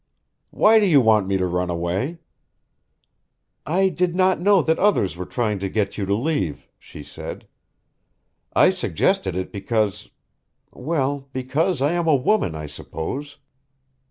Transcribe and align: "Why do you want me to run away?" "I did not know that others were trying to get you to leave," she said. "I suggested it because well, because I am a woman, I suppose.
"Why 0.49 0.79
do 0.79 0.87
you 0.87 0.99
want 0.99 1.27
me 1.27 1.37
to 1.37 1.45
run 1.45 1.69
away?" 1.69 2.17
"I 3.67 3.89
did 3.89 4.15
not 4.15 4.41
know 4.41 4.63
that 4.63 4.79
others 4.79 5.15
were 5.15 5.27
trying 5.27 5.59
to 5.59 5.69
get 5.69 5.95
you 5.95 6.07
to 6.07 6.15
leave," 6.15 6.67
she 6.79 7.03
said. 7.03 7.45
"I 8.53 8.71
suggested 8.71 9.35
it 9.35 9.51
because 9.51 10.09
well, 10.73 11.29
because 11.33 11.83
I 11.83 11.91
am 11.91 12.07
a 12.07 12.15
woman, 12.15 12.55
I 12.55 12.65
suppose. 12.65 13.37